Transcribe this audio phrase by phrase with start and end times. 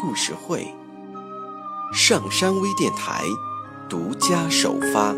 [0.00, 0.66] 故事会，
[1.92, 3.22] 上山微电台
[3.86, 5.14] 独家首发。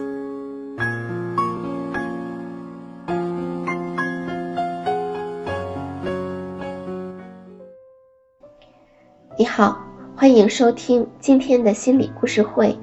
[9.39, 9.81] 你好，
[10.17, 12.77] 欢迎收听今天的心理故事会，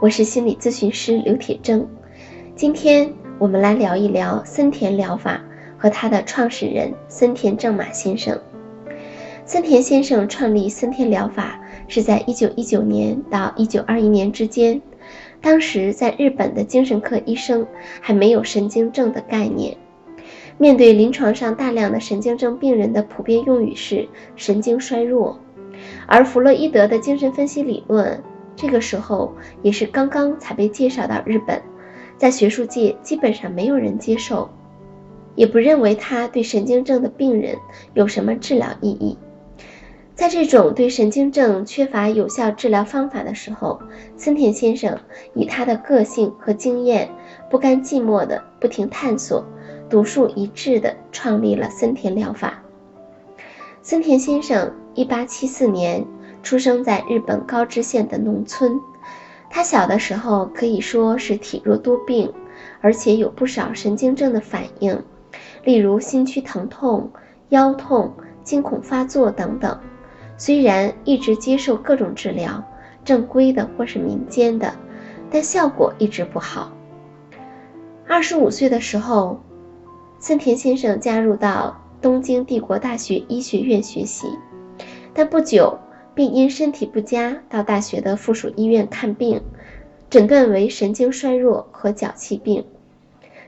[0.00, 1.86] 我是心理咨询师刘铁铮。
[2.56, 5.40] 今天我们来聊一聊森田疗法
[5.78, 8.36] 和它的创始人森田正马先生。
[9.46, 14.82] 森田先生创立森田疗法是在1919年到1921年之间，
[15.40, 17.64] 当时在日本的精神科医生
[18.00, 19.76] 还没有神经症的概念，
[20.58, 25.38] 面对临床上大量的神经症病人的普遍用语是神经衰弱，
[26.08, 28.20] 而弗洛伊德的精神分析理论
[28.56, 31.62] 这个时候也是刚刚才被介绍到日本，
[32.18, 34.50] 在学术界基本上没有人接受，
[35.36, 37.54] 也不认为他对神经症的病人
[37.94, 39.16] 有什么治疗意义。
[40.16, 43.78] 在这种对神经症缺乏有效治疗方法的时候，
[44.16, 44.98] 森田先生
[45.34, 47.10] 以他的个性和经验，
[47.50, 49.44] 不甘寂寞的不停探索，
[49.90, 52.62] 独树一帜的创立了森田疗法。
[53.82, 56.06] 森田先生1874年
[56.42, 58.80] 出生在日本高知县的农村，
[59.50, 62.32] 他小的时候可以说是体弱多病，
[62.80, 64.98] 而且有不少神经症的反应，
[65.62, 67.10] 例如心区疼痛、
[67.50, 68.10] 腰痛、
[68.42, 69.78] 惊恐发作等等。
[70.38, 72.62] 虽然一直接受各种治疗，
[73.04, 74.74] 正规的或是民间的，
[75.30, 76.72] 但效果一直不好。
[78.06, 79.40] 二十五岁的时候，
[80.18, 84.26] 森田先生加入到东京帝国大学医学院学习，
[85.14, 85.78] 但不久
[86.14, 89.40] 便因身体不佳到大学的附属医院看病，
[90.10, 92.64] 诊断为神经衰弱和脚气病，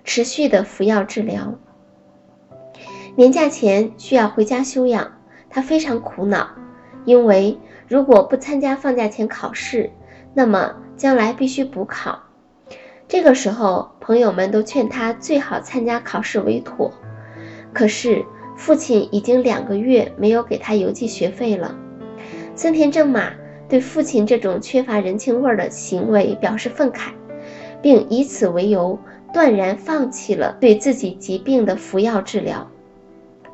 [0.05, 1.55] 持续的服药治疗。
[3.15, 5.12] 年假前需要回家休养，
[5.51, 6.49] 他非常苦恼。
[7.09, 7.57] 因为
[7.89, 9.89] 如果不参加放假前考试，
[10.35, 12.19] 那么将来必须补考。
[13.09, 16.93] 这个时候，朋友们都劝他最好参加考试为妥。
[17.73, 18.23] 可是
[18.59, 21.75] 父亲已经两个月没有给他邮寄学费了。
[22.55, 23.33] 森田正马
[23.71, 27.13] 对父亲这种缺乏人情味的行为表示愤慨，
[27.81, 28.99] 并以此为由
[29.33, 32.69] 断然放弃了对自己疾病的服药治疗。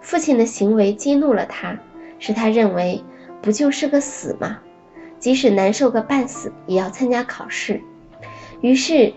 [0.01, 1.79] 父亲的行为激怒了他，
[2.19, 3.01] 使他认为。
[3.45, 4.59] 不就是个死吗？
[5.19, 7.79] 即使难受个半死，也要参加考试。
[8.63, 9.13] 于是，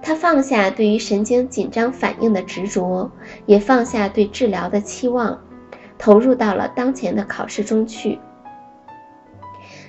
[0.00, 3.10] 他放下对于神经紧张反应的执着，
[3.44, 5.42] 也放下对治疗的期望，
[5.98, 8.20] 投入到了当前的考试中去。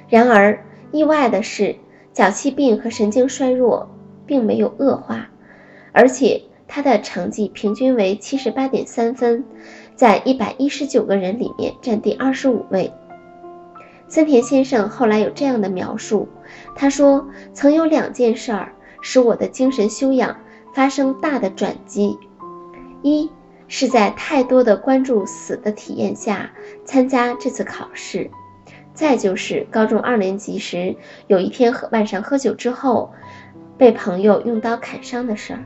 [0.10, 0.60] 然而，
[0.92, 1.75] 意外的是，
[2.14, 3.88] 脚气病和神经衰弱
[4.25, 5.30] 并没有恶化，
[5.92, 9.46] 而且他的成绩平均为七十八点三分，
[9.96, 12.92] 在一百一十九个人里面占第二十五位。
[14.13, 16.29] 森田先生后来有这样的描述，
[16.75, 20.38] 他说：“曾有两件事儿使我的精神修养
[20.72, 22.16] 发生大的转机，
[23.01, 23.31] 一
[23.68, 26.51] 是在太多的关注死的体验下
[26.85, 28.29] 参加这次考试，
[28.94, 30.95] 再就是高中二年级时
[31.25, 33.12] 有一天晚上喝酒之后，
[33.80, 35.66] 被朋友用刀砍伤的事儿。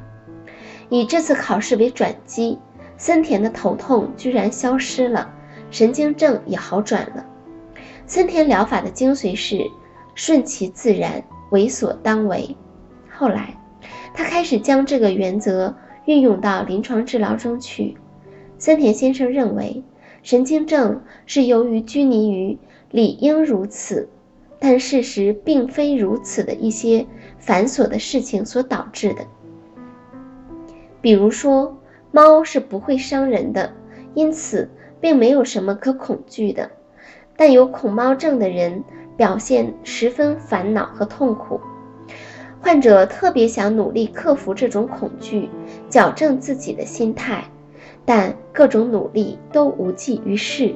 [0.87, 2.57] 以这次考试为转机，
[2.95, 5.29] 森田的头痛居然消失了，
[5.69, 7.25] 神经症也好转了。”
[8.07, 9.69] 森田疗法的精髓是
[10.15, 12.55] 顺其自然，为所当为。
[13.13, 13.53] 后来，
[14.13, 15.75] 他开始将这个原则
[16.05, 17.97] 运用到临床治疗中去。
[18.57, 19.83] 森田先生认为，
[20.23, 22.57] 神经症是由于拘泥于
[22.91, 24.07] 理应如此，
[24.57, 27.05] 但事实并非如此的一些
[27.37, 29.27] 繁琐的事情所导致的。
[31.01, 31.77] 比如说，
[32.11, 33.73] 猫是不会伤人的，
[34.13, 34.69] 因此
[35.01, 36.71] 并没有什么可恐惧的。
[37.37, 38.83] 但有恐猫症的人
[39.15, 41.61] 表现十分烦恼和痛苦，
[42.59, 45.47] 患者特别想努力克服这种恐惧，
[45.87, 47.43] 矫正自己的心态，
[48.03, 50.75] 但各种努力都无济于事，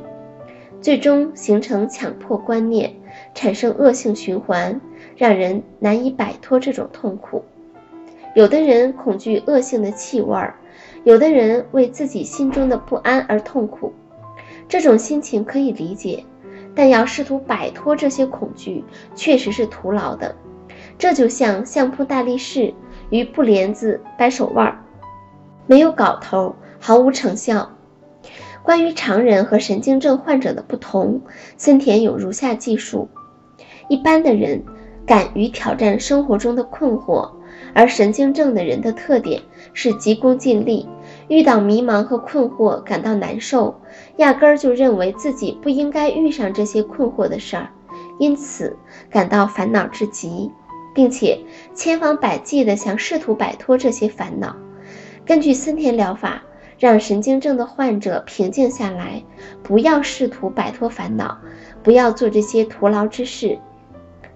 [0.79, 2.93] 最终形成强迫观念，
[3.33, 4.79] 产生恶性循环，
[5.17, 7.43] 让人难以摆脱这种痛苦。
[8.33, 10.55] 有的人恐惧恶性的气味儿，
[11.03, 13.91] 有的人为自己心中的不安而痛苦，
[14.69, 16.23] 这种心情可以理解。
[16.75, 18.83] 但要试图摆脱这些恐惧，
[19.15, 20.35] 确实是徒劳的。
[20.97, 22.73] 这就像相扑大力士
[23.09, 24.85] 与布帘子掰手腕，
[25.67, 27.69] 没有搞头，毫无成效。
[28.63, 31.21] 关于常人和神经症患者的不同，
[31.57, 33.09] 森田有如下记述：
[33.89, 34.63] 一般的人
[35.05, 37.31] 敢于挑战生活中的困惑，
[37.73, 39.41] 而神经症的人的特点
[39.73, 40.87] 是急功近利。
[41.31, 43.79] 遇到迷茫和困惑，感到难受，
[44.17, 47.69] 压根儿就认为自己不应该遇上这些困惑的事儿，
[48.19, 48.75] 因此
[49.09, 50.51] 感到烦恼至极，
[50.93, 51.39] 并且
[51.73, 54.53] 千方百计地想试图摆脱这些烦恼。
[55.25, 56.43] 根据森田疗法，
[56.77, 59.23] 让神经症的患者平静下来，
[59.63, 61.37] 不要试图摆脱烦恼，
[61.81, 63.57] 不要做这些徒劳之事。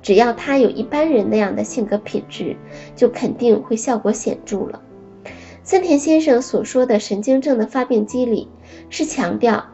[0.01, 2.55] 只要他有一般人那样的性格品质，
[2.95, 4.81] 就肯定会效果显著了。
[5.65, 8.47] 森田先生所说的神经症的发病机理，
[8.91, 9.65] 是强调，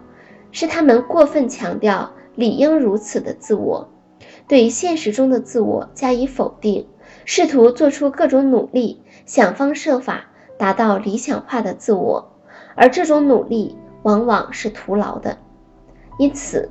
[0.54, 3.90] 是他们过分强调理应如此的自我，
[4.48, 6.88] 对现实中的自我加以否定，
[7.26, 12.38] 试图做出各种努力，想方设法达到理想化的自我，
[12.74, 15.38] 而这种努力往往是徒劳的。
[16.18, 16.70] 因此，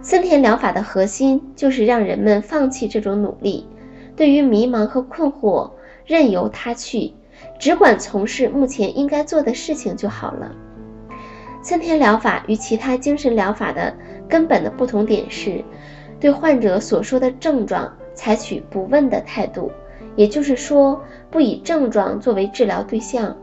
[0.00, 3.66] 森田疗法的核心就是让人们放弃这种努力，
[4.14, 5.72] 对于迷茫和困惑，
[6.06, 7.14] 任由它去。
[7.58, 10.52] 只管从事目前应该做的事情就好了。
[11.62, 13.94] 森田疗法与其他精神疗法的
[14.28, 15.62] 根本的不同点是，
[16.18, 19.70] 对患者所说的症状采取不问的态度，
[20.16, 23.36] 也就是说，不以症状作为治疗对象。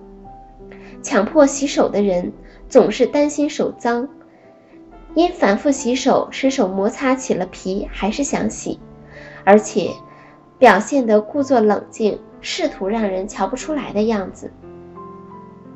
[1.03, 2.33] 强迫洗手的人
[2.67, 4.09] 总是担心手脏，
[5.13, 8.79] 因反复洗手使手摩擦起了皮，还是想洗，
[9.43, 9.91] 而且
[10.57, 12.19] 表现得故作冷静。
[12.49, 14.49] 试图让人瞧不出来的样子。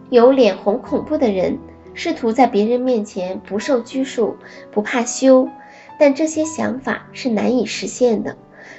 [0.09, 1.59] 有脸红恐怖的人，
[1.93, 4.37] 试图在别人面前不受拘束、
[4.71, 5.49] 不怕羞，
[5.99, 8.37] 但这些想法是难以实现的。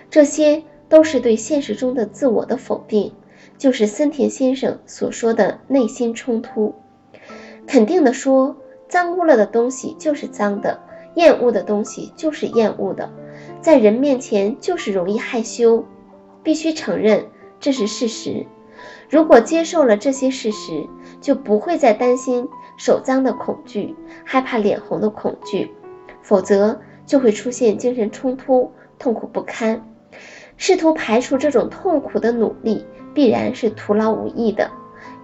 [0.08, 3.12] 这些都是对现实中的自我的否定，
[3.58, 6.74] 就是森田先生所说的内心冲突。
[7.66, 8.56] 肯定的说，
[8.88, 10.80] 脏污了的东西就是脏的，
[11.16, 13.12] 厌恶的东西就是厌恶的，
[13.60, 15.84] 在人面前就是容易害羞，
[16.42, 17.26] 必须承认。
[17.62, 18.44] 这是事实。
[19.08, 20.86] 如果接受了这些事实，
[21.20, 23.94] 就不会再担心手脏的恐惧，
[24.24, 25.70] 害怕脸红的恐惧，
[26.22, 29.80] 否则就会出现精神冲突，痛苦不堪。
[30.56, 34.68] 试图排除这种痛苦的努力，必然是徒劳无益的。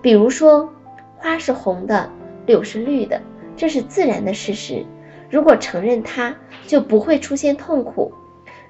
[0.00, 0.72] 比如说，
[1.16, 2.08] 花是红的，
[2.46, 3.20] 柳是绿的，
[3.56, 4.86] 这是自然的事实。
[5.28, 6.36] 如果承认它，
[6.68, 8.12] 就不会出现痛苦。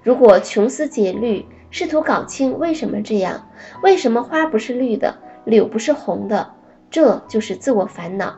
[0.03, 3.49] 如果穷思竭虑，试图搞清为什么这样，
[3.83, 6.55] 为什么花不是绿的，柳不是红的，
[6.91, 8.37] 这就是自我烦恼，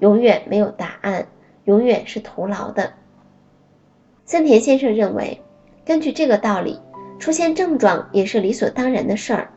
[0.00, 1.26] 永远没有答案，
[1.64, 2.94] 永远是徒劳的。
[4.24, 5.42] 森田先生认为，
[5.84, 6.80] 根据这个道理，
[7.18, 9.50] 出现症状也是理所当然的事儿，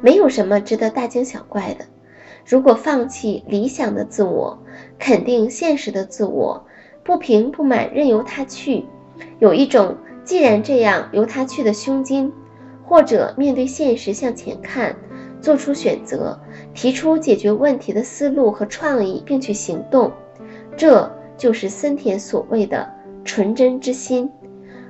[0.00, 1.84] 没有什么值得大惊小怪的。
[2.46, 4.58] 如果放弃理想的自我，
[4.98, 6.64] 肯定现实的自我，
[7.04, 8.86] 不平不满任由他去，
[9.40, 9.94] 有一种。
[10.28, 12.30] 既然这样，由他去的胸襟，
[12.84, 14.94] 或者面对现实向前看，
[15.40, 16.38] 做出选择，
[16.74, 20.12] 提出解决问题的思路和创意，并去行动，
[20.76, 22.86] 这就是森田所谓的
[23.24, 24.30] 纯真之心。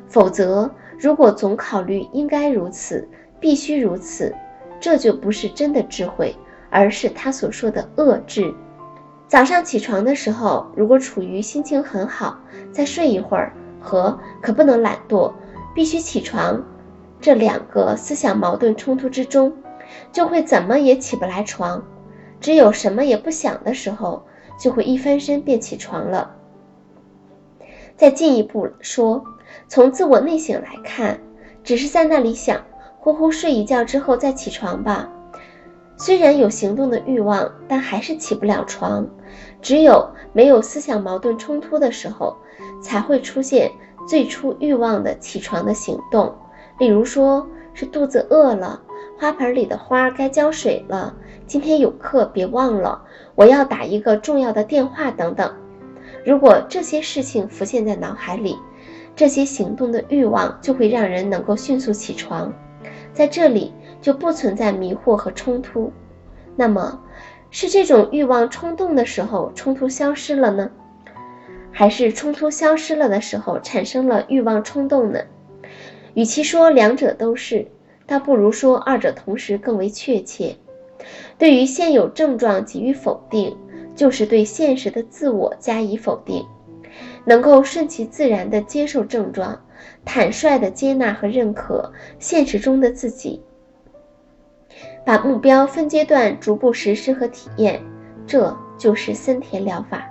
[0.09, 0.69] 否则，
[0.99, 4.35] 如果总考虑应该如此，必须如此，
[4.81, 6.35] 这就不是真的智慧，
[6.69, 8.53] 而是他所说的恶智。
[9.29, 12.41] 早上起床的时候，如果处于心情很好，
[12.73, 13.53] 再睡一会儿。
[13.89, 15.33] 和可不能懒惰，
[15.75, 16.63] 必须起床，
[17.23, 19.51] 这两个思想矛盾冲突之中，
[20.13, 21.83] 就会怎么也起不来床。
[22.39, 24.27] 只有什么也不想的时候，
[24.61, 26.33] 就会一翻身便起床了。
[27.97, 29.25] 再进一步说，
[29.69, 31.19] 从自我内省来看，
[31.65, 32.61] 只是在那里想，
[32.99, 35.09] 呼呼睡一觉之后再起床吧。
[35.97, 39.09] 虽然有行动的欲望，但还是起不了床。
[39.63, 42.37] 只有没有思想矛盾冲突的时候。
[42.81, 43.71] 才会出现
[44.07, 46.35] 最初欲望的起床的行动，
[46.79, 48.81] 例如说是肚子饿了，
[49.19, 51.15] 花盆里的花该浇水了，
[51.47, 53.03] 今天有课别忘了，
[53.35, 55.53] 我要打一个重要的电话等等。
[56.25, 58.57] 如果这些事情浮现在脑海里，
[59.15, 62.53] 这些行动的欲望就会让人能够迅速起床，
[63.13, 65.93] 在这里就不存在迷惑和冲突。
[66.55, 67.01] 那么，
[67.51, 70.71] 是这种欲望冲动的时候，冲突消失了呢？
[71.79, 75.21] 还是冲突消失了的时候产生了欲望冲动呢？
[76.15, 77.69] 与其说两者都是，
[78.05, 80.57] 倒不如说二者同时更为确切。
[81.39, 83.57] 对于现有症状给予否定，
[83.95, 86.45] 就是对现实的自我加以否定。
[87.25, 89.57] 能够顺其自然地接受症状，
[90.05, 93.41] 坦率地接纳和认可现实中的自己，
[95.07, 97.81] 把目标分阶段逐步实施和体验，
[98.27, 100.05] 这就是森田疗法。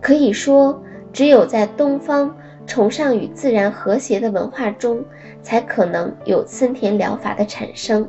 [0.00, 2.34] 可以说，只有在东方
[2.66, 5.04] 崇尚与自然和谐的文化中，
[5.42, 8.08] 才可能有森田疗法的产生。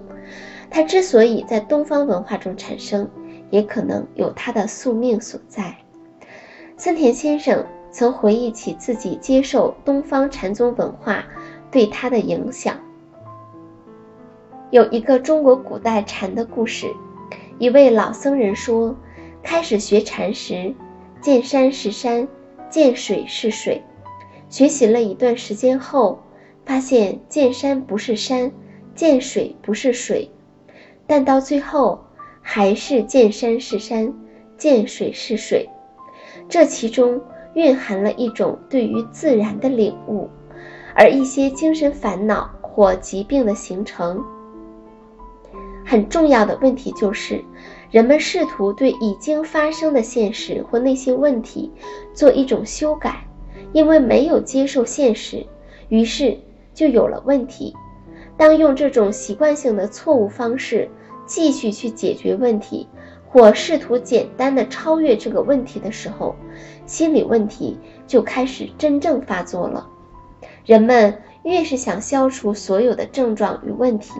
[0.69, 3.09] 它之所以在东方文化中产生，
[3.49, 5.75] 也可能有它的宿命所在。
[6.77, 11.25] 森田先生曾回忆起自己接受东方禅宗文化
[11.69, 12.75] 对他的影响。
[14.69, 16.87] 有一个中国古代禅的故事，
[17.59, 18.95] 一位老僧人说，
[19.43, 20.73] 开始学禅时，
[21.21, 22.27] 见山是山，
[22.67, 23.83] 见水是水，
[24.49, 26.19] 学习了一段时间后，
[26.65, 28.51] 发现见山不是山，
[28.95, 30.29] 见水不是水。
[31.05, 32.03] 但到最后，
[32.41, 34.11] 还是见山是山，
[34.57, 35.69] 见水是水。
[36.49, 37.21] 这其中
[37.53, 40.27] 蕴含了一种对于自然的领悟，
[40.95, 44.23] 而一些精神烦恼或疾病的形成，
[45.85, 47.43] 很重要的问题就是，
[47.91, 51.71] 人们试图对已经发生的现实或内心问题
[52.13, 53.23] 做一种修改，
[53.73, 55.45] 因为没有接受现实，
[55.89, 56.35] 于是
[56.73, 57.75] 就有了问题。
[58.35, 60.89] 当用这种习惯性的错误方式。
[61.27, 62.85] 继续去解决问题，
[63.25, 66.35] 或试图简单的超越这个问题的时候，
[66.85, 69.87] 心理问题就开始真正发作了。
[70.65, 74.11] 人们越是想消除所有的症状与问题，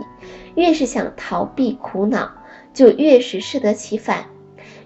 [0.56, 2.32] 越是想逃避苦恼，
[2.74, 4.26] 就越是适得其反。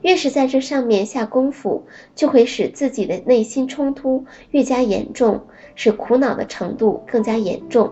[0.02, 5.42] 越是在这上面下功夫，就会使自己的内心冲突越加严重，
[5.74, 7.92] 使苦恼的程度更加严重。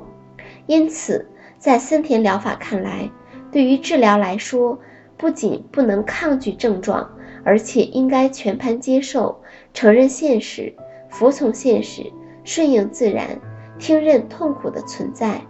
[0.68, 3.10] 因此，在森田疗法看来。
[3.52, 4.80] 对于治疗来说，
[5.18, 7.10] 不仅不能抗拒症状，
[7.44, 9.42] 而且应该全盘接受、
[9.74, 10.74] 承认现实、
[11.10, 12.04] 服从现实、
[12.44, 13.40] 顺应自然、
[13.80, 15.42] 听任痛苦的存在、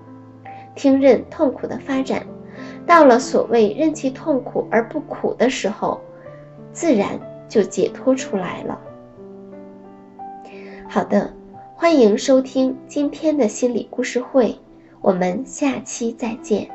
[0.75, 2.25] 听任痛苦的发展。
[2.85, 6.01] 到了所谓任其痛苦而不苦的时候，
[6.71, 8.79] 自然就解脱出来了。
[10.89, 11.33] 好的，
[11.75, 14.57] 欢迎收听今天的心理故事会，
[15.01, 16.69] 我们下期再见。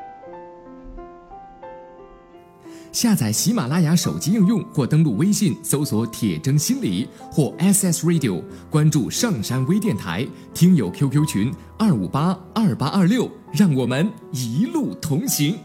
[2.91, 15.59] 下载喜马拉雅手机应用或登录微信搜索“铁铮心理”或 SS Radio，关注上山微电台，听友 QQ 群二五八二八二六，让我们一路同行。